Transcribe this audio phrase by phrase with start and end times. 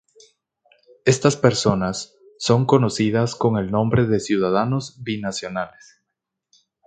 [1.05, 6.01] Estas personas, son conocidas con el nombre de ciudadanos binacionales.